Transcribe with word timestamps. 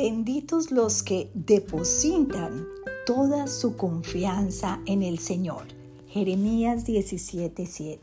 Benditos 0.00 0.70
los 0.70 1.02
que 1.02 1.28
depositan 1.34 2.68
toda 3.04 3.48
su 3.48 3.76
confianza 3.76 4.78
en 4.86 5.02
el 5.02 5.18
Señor. 5.18 5.64
Jeremías 6.06 6.86
17:7. 6.86 7.98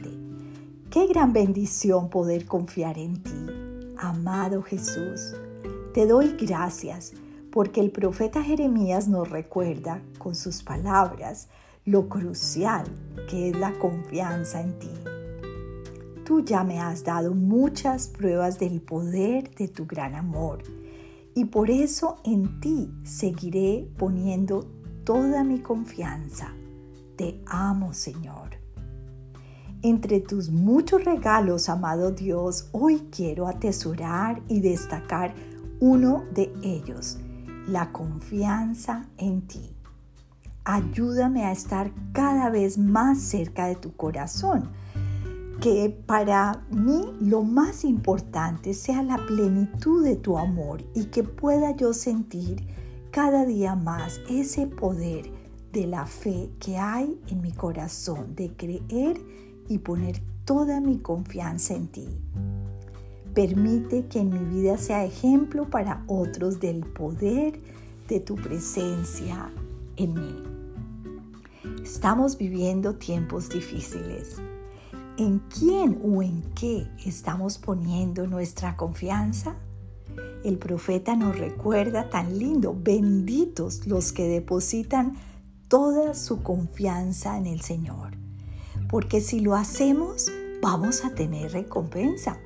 Qué 0.91 1.07
gran 1.07 1.31
bendición 1.31 2.09
poder 2.09 2.47
confiar 2.47 2.97
en 2.97 3.23
ti, 3.23 3.47
amado 3.95 4.61
Jesús. 4.61 5.35
Te 5.93 6.05
doy 6.05 6.35
gracias 6.37 7.13
porque 7.49 7.79
el 7.79 7.91
profeta 7.91 8.43
Jeremías 8.43 9.07
nos 9.07 9.29
recuerda 9.29 10.01
con 10.17 10.35
sus 10.35 10.63
palabras 10.63 11.47
lo 11.85 12.09
crucial 12.09 12.85
que 13.29 13.51
es 13.51 13.55
la 13.55 13.71
confianza 13.79 14.59
en 14.59 14.77
ti. 14.79 14.91
Tú 16.25 16.43
ya 16.43 16.65
me 16.65 16.77
has 16.77 17.05
dado 17.05 17.33
muchas 17.33 18.09
pruebas 18.09 18.59
del 18.59 18.81
poder 18.81 19.49
de 19.55 19.69
tu 19.69 19.85
gran 19.85 20.15
amor 20.15 20.61
y 21.35 21.45
por 21.45 21.69
eso 21.69 22.17
en 22.23 22.61
ti 22.61 22.89
seguiré 23.03 23.91
poniendo 23.97 24.71
toda 25.03 25.43
mi 25.43 25.59
confianza. 25.59 26.53
Te 27.17 27.41
amo, 27.45 27.93
Señor. 27.93 28.51
Entre 29.81 30.21
tus 30.21 30.49
muchos 30.49 31.03
regalos, 31.03 31.69
amado 31.69 32.11
Dios, 32.11 32.69
hoy 32.71 33.09
quiero 33.11 33.47
atesorar 33.47 34.41
y 34.47 34.61
destacar 34.61 35.35
uno 35.81 36.23
de 36.33 36.53
ellos, 36.63 37.17
la 37.67 37.91
confianza 37.91 39.07
en 39.17 39.45
ti. 39.45 39.75
Ayúdame 40.63 41.43
a 41.43 41.51
estar 41.51 41.91
cada 42.13 42.49
vez 42.49 42.77
más 42.77 43.19
cerca 43.19 43.67
de 43.67 43.75
tu 43.75 43.95
corazón 43.95 44.71
que 45.61 45.89
para 46.05 46.65
mí 46.69 47.01
lo 47.21 47.43
más 47.43 47.85
importante 47.85 48.73
sea 48.73 49.03
la 49.03 49.17
plenitud 49.25 50.03
de 50.03 50.15
tu 50.15 50.37
amor 50.37 50.83
y 50.93 51.05
que 51.05 51.23
pueda 51.23 51.75
yo 51.75 51.93
sentir 51.93 52.67
cada 53.11 53.45
día 53.45 53.75
más 53.75 54.19
ese 54.29 54.67
poder 54.67 55.31
de 55.71 55.87
la 55.87 56.05
fe 56.05 56.49
que 56.59 56.77
hay 56.77 57.19
en 57.27 57.41
mi 57.41 57.51
corazón 57.51 58.35
de 58.35 58.51
creer 58.55 59.21
y 59.67 59.79
poner 59.79 60.21
toda 60.43 60.81
mi 60.81 60.99
confianza 60.99 61.73
en 61.73 61.87
ti. 61.87 62.07
Permite 63.33 64.05
que 64.07 64.19
en 64.19 64.29
mi 64.29 64.61
vida 64.61 64.77
sea 64.77 65.03
ejemplo 65.03 65.69
para 65.69 66.03
otros 66.07 66.59
del 66.59 66.85
poder 66.85 67.59
de 68.07 68.19
tu 68.19 68.35
presencia 68.35 69.51
en 69.97 70.13
mí. 70.13 70.43
Estamos 71.83 72.37
viviendo 72.37 72.95
tiempos 72.95 73.49
difíciles 73.49 74.41
¿En 75.17 75.39
quién 75.39 76.01
o 76.03 76.21
en 76.21 76.41
qué 76.55 76.89
estamos 77.05 77.57
poniendo 77.57 78.27
nuestra 78.27 78.75
confianza? 78.75 79.55
El 80.43 80.57
profeta 80.57 81.15
nos 81.15 81.39
recuerda 81.39 82.09
tan 82.09 82.37
lindo, 82.37 82.75
benditos 82.77 83.87
los 83.87 84.11
que 84.11 84.27
depositan 84.27 85.15
toda 85.69 86.15
su 86.15 86.43
confianza 86.43 87.37
en 87.37 87.45
el 87.45 87.61
Señor. 87.61 88.17
Porque 88.89 89.21
si 89.21 89.39
lo 89.39 89.55
hacemos, 89.55 90.29
vamos 90.61 91.05
a 91.05 91.15
tener 91.15 91.53
recompensa, 91.53 92.37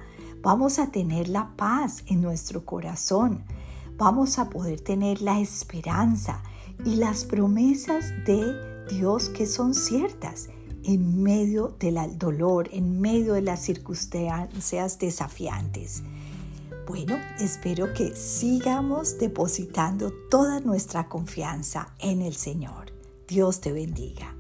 vamos 0.44 0.78
a 0.78 0.92
tener 0.92 1.28
la 1.28 1.56
paz 1.58 2.04
en 2.06 2.22
nuestro 2.22 2.66
corazón, 2.66 3.46
vamos 3.98 4.38
a 4.38 4.52
poder 4.52 4.80
tener 4.80 5.24
la 5.24 5.40
esperanza 5.40 6.44
y 6.86 6.98
las 6.98 7.26
promesas 7.26 8.14
de 8.28 8.86
Dios 8.90 9.30
que 9.30 9.48
son 9.48 9.74
ciertas 9.74 10.50
en 10.90 11.22
medio 11.22 11.76
del 11.80 12.18
dolor, 12.18 12.68
en 12.72 13.00
medio 13.00 13.36
de 13.36 13.44
las 13.44 13.62
circunstancias 13.62 14.98
desafiantes. 14.98 16.02
Bueno, 16.88 17.16
espero 17.40 17.94
que 17.94 18.16
sigamos 18.16 19.20
depositando 19.20 20.12
toda 20.32 20.62
nuestra 20.62 21.08
confianza 21.08 21.94
en 22.00 22.24
el 22.24 22.34
Señor. 22.34 22.92
Dios 23.28 23.62
te 23.62 23.72
bendiga. 23.72 24.39